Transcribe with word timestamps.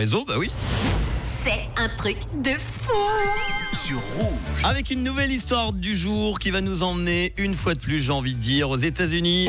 Réseau, 0.00 0.24
bah 0.24 0.34
oui. 0.38 0.48
C'est 1.24 1.66
un 1.76 1.88
truc 1.96 2.18
de 2.40 2.52
fou 2.52 2.92
sur 3.72 3.98
rouge. 4.16 4.62
Avec 4.62 4.90
une 4.92 5.02
nouvelle 5.02 5.32
histoire 5.32 5.72
du 5.72 5.96
jour 5.96 6.38
qui 6.38 6.52
va 6.52 6.60
nous 6.60 6.84
emmener, 6.84 7.32
une 7.36 7.56
fois 7.56 7.74
de 7.74 7.80
plus, 7.80 7.98
j'ai 7.98 8.12
envie 8.12 8.34
de 8.34 8.38
dire, 8.38 8.70
aux 8.70 8.76
États-Unis. 8.76 9.48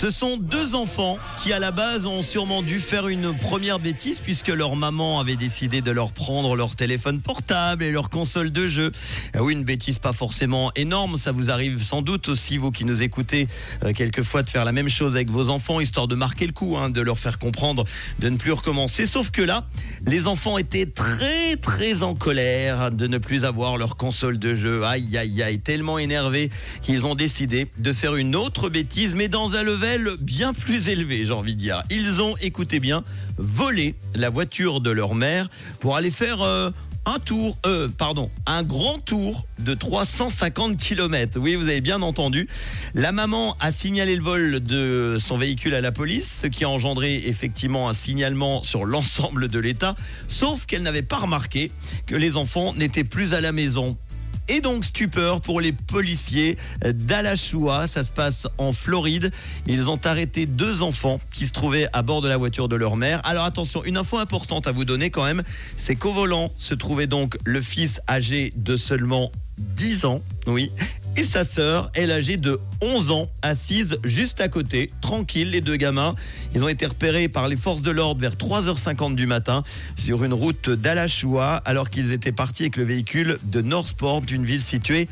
Ce 0.00 0.10
sont 0.10 0.36
deux 0.36 0.76
enfants 0.76 1.18
qui, 1.42 1.52
à 1.52 1.58
la 1.58 1.72
base, 1.72 2.06
ont 2.06 2.22
sûrement 2.22 2.62
dû 2.62 2.78
faire 2.78 3.08
une 3.08 3.36
première 3.36 3.80
bêtise 3.80 4.20
puisque 4.20 4.46
leur 4.46 4.76
maman 4.76 5.18
avait 5.18 5.34
décidé 5.34 5.80
de 5.80 5.90
leur 5.90 6.12
prendre 6.12 6.54
leur 6.54 6.76
téléphone 6.76 7.20
portable 7.20 7.82
et 7.82 7.90
leur 7.90 8.08
console 8.08 8.52
de 8.52 8.68
jeu. 8.68 8.92
Ah 9.34 9.42
oui, 9.42 9.54
une 9.54 9.64
bêtise 9.64 9.98
pas 9.98 10.12
forcément 10.12 10.70
énorme. 10.76 11.16
Ça 11.16 11.32
vous 11.32 11.50
arrive 11.50 11.82
sans 11.82 12.00
doute 12.00 12.28
aussi, 12.28 12.58
vous 12.58 12.70
qui 12.70 12.84
nous 12.84 13.02
écoutez, 13.02 13.48
euh, 13.84 13.92
quelquefois 13.92 14.44
de 14.44 14.50
faire 14.50 14.64
la 14.64 14.70
même 14.70 14.88
chose 14.88 15.16
avec 15.16 15.30
vos 15.30 15.48
enfants, 15.48 15.80
histoire 15.80 16.06
de 16.06 16.14
marquer 16.14 16.46
le 16.46 16.52
coup, 16.52 16.76
hein, 16.76 16.90
de 16.90 17.00
leur 17.00 17.18
faire 17.18 17.40
comprendre 17.40 17.82
de 18.20 18.28
ne 18.28 18.36
plus 18.36 18.52
recommencer. 18.52 19.04
Sauf 19.04 19.32
que 19.32 19.42
là, 19.42 19.66
les 20.06 20.28
enfants 20.28 20.58
étaient 20.58 20.86
très, 20.86 21.56
très 21.56 22.04
en 22.04 22.14
colère 22.14 22.92
de 22.92 23.08
ne 23.08 23.18
plus 23.18 23.44
avoir 23.44 23.76
leur 23.78 23.96
console 23.96 24.38
de 24.38 24.54
jeu. 24.54 24.84
Aïe, 24.84 25.18
aïe, 25.18 25.42
aïe, 25.42 25.58
tellement 25.58 25.98
énervés 25.98 26.50
qu'ils 26.82 27.04
ont 27.04 27.16
décidé 27.16 27.66
de 27.78 27.92
faire 27.92 28.14
une 28.14 28.36
autre 28.36 28.68
bêtise, 28.68 29.16
mais 29.16 29.26
dans 29.26 29.56
un 29.56 29.64
level 29.64 29.87
bien 30.20 30.52
plus 30.52 30.88
élevé, 30.88 31.24
j'ai 31.24 31.32
envie 31.32 31.54
de 31.54 31.60
dire. 31.60 31.82
Ils 31.90 32.20
ont, 32.20 32.36
écoutez 32.40 32.80
bien, 32.80 33.04
volé 33.38 33.94
la 34.14 34.28
voiture 34.28 34.80
de 34.80 34.90
leur 34.90 35.14
mère 35.14 35.48
pour 35.80 35.96
aller 35.96 36.10
faire 36.10 36.42
euh, 36.42 36.70
un 37.06 37.18
tour, 37.18 37.56
euh, 37.64 37.88
pardon, 37.88 38.30
un 38.44 38.62
grand 38.62 38.98
tour 38.98 39.46
de 39.60 39.72
350 39.72 40.76
km. 40.76 41.38
Oui, 41.40 41.54
vous 41.54 41.68
avez 41.68 41.80
bien 41.80 42.02
entendu. 42.02 42.48
La 42.94 43.12
maman 43.12 43.56
a 43.60 43.72
signalé 43.72 44.14
le 44.14 44.22
vol 44.22 44.60
de 44.60 45.16
son 45.18 45.38
véhicule 45.38 45.74
à 45.74 45.80
la 45.80 45.90
police, 45.90 46.40
ce 46.42 46.48
qui 46.48 46.64
a 46.64 46.68
engendré 46.68 47.22
effectivement 47.26 47.88
un 47.88 47.94
signalement 47.94 48.62
sur 48.62 48.84
l'ensemble 48.84 49.48
de 49.48 49.58
l'État, 49.58 49.96
sauf 50.28 50.66
qu'elle 50.66 50.82
n'avait 50.82 51.02
pas 51.02 51.16
remarqué 51.16 51.72
que 52.06 52.14
les 52.14 52.36
enfants 52.36 52.74
n'étaient 52.74 53.04
plus 53.04 53.32
à 53.32 53.40
la 53.40 53.52
maison 53.52 53.96
et 54.48 54.60
donc 54.60 54.84
stupeur 54.84 55.40
pour 55.40 55.60
les 55.60 55.72
policiers 55.72 56.56
d'Alachua. 56.84 57.86
Ça 57.86 58.04
se 58.04 58.12
passe 58.12 58.46
en 58.58 58.72
Floride. 58.72 59.30
Ils 59.66 59.88
ont 59.88 60.00
arrêté 60.04 60.46
deux 60.46 60.82
enfants 60.82 61.20
qui 61.32 61.46
se 61.46 61.52
trouvaient 61.52 61.88
à 61.92 62.02
bord 62.02 62.20
de 62.20 62.28
la 62.28 62.36
voiture 62.36 62.68
de 62.68 62.76
leur 62.76 62.96
mère. 62.96 63.20
Alors 63.24 63.44
attention, 63.44 63.84
une 63.84 63.96
info 63.96 64.18
importante 64.18 64.66
à 64.66 64.72
vous 64.72 64.84
donner 64.84 65.10
quand 65.10 65.24
même, 65.24 65.42
c'est 65.76 65.96
qu'au 65.96 66.12
volant 66.12 66.50
se 66.58 66.74
trouvait 66.74 67.06
donc 67.06 67.36
le 67.44 67.60
fils 67.60 68.00
âgé 68.08 68.52
de 68.56 68.76
seulement 68.76 69.30
10 69.58 70.04
ans, 70.04 70.22
oui, 70.46 70.70
et 71.18 71.24
sa 71.24 71.42
sœur, 71.42 71.90
elle 71.94 72.12
âgée 72.12 72.36
de 72.36 72.60
11 72.80 73.10
ans, 73.10 73.28
assise 73.42 73.98
juste 74.04 74.40
à 74.40 74.46
côté, 74.46 74.92
tranquille, 75.00 75.50
les 75.50 75.60
deux 75.60 75.74
gamins. 75.74 76.14
Ils 76.54 76.62
ont 76.62 76.68
été 76.68 76.86
repérés 76.86 77.26
par 77.26 77.48
les 77.48 77.56
forces 77.56 77.82
de 77.82 77.90
l'ordre 77.90 78.20
vers 78.20 78.36
3h50 78.36 79.16
du 79.16 79.26
matin 79.26 79.64
sur 79.96 80.22
une 80.22 80.32
route 80.32 80.70
d'Alachua 80.70 81.56
alors 81.64 81.90
qu'ils 81.90 82.12
étaient 82.12 82.30
partis 82.30 82.64
avec 82.64 82.76
le 82.76 82.84
véhicule 82.84 83.38
de 83.42 83.60
Northport, 83.60 84.20
d'une 84.20 84.44
ville 84.44 84.62
située 84.62 85.08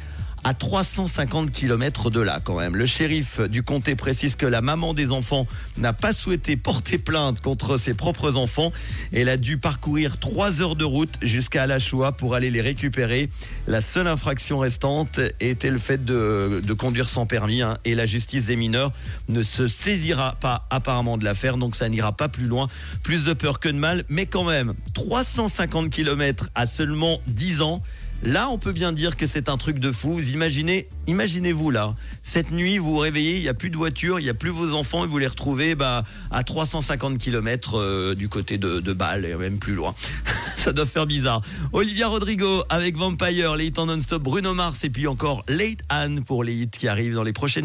à 0.47 0.55
350 0.55 1.51
km 1.51 2.09
de 2.09 2.21
là 2.21 2.39
quand 2.43 2.55
même. 2.55 2.77
Le 2.77 2.87
shérif 2.87 3.41
du 3.41 3.65
comté 3.65 3.97
précise 3.97 4.37
que 4.37 4.47
la 4.47 4.61
maman 4.61 4.95
des 4.95 5.11
enfants 5.11 5.45
n'a 5.77 5.93
pas 5.93 6.13
souhaité 6.13 6.57
porter 6.57 6.99
plainte 6.99 7.41
contre 7.41 7.77
ses 7.79 7.95
propres 7.95 8.37
enfants. 8.37 8.71
Elle 9.13 9.29
a 9.29 9.39
dû 9.39 9.59
parcourir 9.59 10.21
trois 10.21 10.63
heures 10.63 10.77
de 10.77 10.85
route 10.85 11.13
jusqu'à 11.21 11.65
Alachua 11.65 12.13
pour 12.13 12.37
aller 12.37 12.53
les 12.53 12.61
récupérer. 12.61 13.29
La 13.67 13.81
seule 13.81 14.07
infraction 14.07 14.61
restante 14.61 15.19
était 15.41 15.71
le 15.71 15.81
fait 15.81 16.05
de, 16.05 16.63
de 16.65 16.73
conduire 16.75 17.09
sans 17.09 17.27
permis 17.27 17.63
hein, 17.63 17.79
et 17.85 17.97
la 17.97 18.07
justice 18.07 18.47
des 18.47 18.55
mineurs 18.55 18.93
ne 19.29 19.43
se 19.43 19.67
saisira 19.67 20.37
pas 20.41 20.69
apparemment 20.71 21.19
de 21.19 21.25
l'affaire 21.25 21.57
donc 21.57 21.75
ça 21.75 21.89
n'ira 21.89 22.13
pas 22.13 22.29
plus 22.29 22.47
loin. 22.47 22.69
Plus 23.03 23.25
de 23.25 23.33
peur 23.33 23.59
que 23.59 23.69
de 23.69 23.79
mal 23.79 24.05
mais 24.09 24.27
quand 24.27 24.45
même 24.45 24.75
350 24.95 25.91
km 25.91 26.51
à 26.55 26.69
seulement 26.69 27.21
10 27.27 27.63
ans. 27.63 27.83
Là, 28.23 28.49
on 28.51 28.59
peut 28.59 28.73
bien 28.73 28.93
dire 28.93 29.17
que 29.17 29.27
c'est 29.27 29.49
un 29.49 29.57
truc 29.57 29.79
de 29.79 29.93
fou. 29.93 30.15
Vous 30.15 30.31
imaginez, 30.31 30.89
imaginez-vous 31.07 31.71
là, 31.71 31.95
cette 32.23 32.51
nuit, 32.51 32.79
vous 32.79 32.93
vous 32.93 32.99
réveillez, 32.99 33.37
il 33.37 33.43
n'y 33.43 33.49
a 33.49 33.55
plus 33.55 33.71
de 33.71 33.77
voiture, 33.77 34.19
il 34.19 34.25
n'y 34.25 34.29
a 34.29 34.35
plus 34.35 34.51
vos 34.51 34.75
enfants 34.75 35.05
et 35.05 35.07
vous 35.07 35.19
les 35.19 35.27
retrouvez 35.27 35.75
bah, 35.75 36.05
à 36.31 36.43
350 36.43 37.19
km 37.19 37.79
euh, 37.79 38.15
du 38.15 38.29
côté 38.29 38.59
de, 38.59 38.93
Bâle 38.93 39.25
et 39.25 39.35
même 39.35 39.59
plus 39.59 39.75
loin. 39.75 39.95
Ça 40.57 40.73
doit 40.73 40.87
faire 40.87 41.07
bizarre. 41.07 41.43
Olivia 41.73 42.09
Rodrigo 42.09 42.65
avec 42.69 42.97
Vampire, 42.97 43.57
les 43.57 43.67
hits 43.67 43.73
en 43.79 43.87
non-stop, 43.87 44.23
Bruno 44.23 44.55
Mars 44.55 44.85
et 44.85 44.91
puis 44.91 45.07
encore 45.07 45.45
Late 45.49 45.81
Anne 45.89 46.25
pour 46.25 46.45
les 46.45 46.55
hits 46.55 46.71
qui 46.71 46.89
arrivent 46.89 47.15
dans 47.15 47.23
les 47.23 47.33
prochaines 47.33 47.65